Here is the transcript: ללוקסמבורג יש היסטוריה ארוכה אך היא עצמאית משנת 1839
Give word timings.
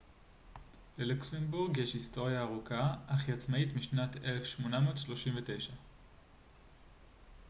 ללוקסמבורג 0.97 1.77
יש 1.77 1.93
היסטוריה 1.93 2.41
ארוכה 2.41 2.95
אך 3.07 3.27
היא 3.27 3.35
עצמאית 3.35 3.75
משנת 3.75 4.15
1839 4.23 5.73